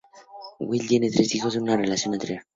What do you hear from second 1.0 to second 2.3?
tres hijos de una relación